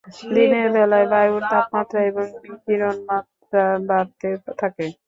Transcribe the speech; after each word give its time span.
দিনের 0.31 0.67
বেলায় 0.75 1.07
বায়ুর 1.11 1.43
তাপমাত্রা 1.51 1.99
এবং 2.09 2.25
বিকিরণ 2.43 2.95
মাত্রা 3.09 3.63
বাড়তে 3.89 4.29
থাকে। 4.59 4.85